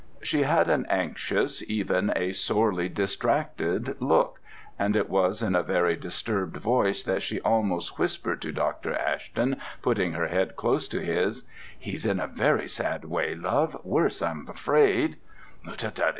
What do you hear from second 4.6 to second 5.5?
and it was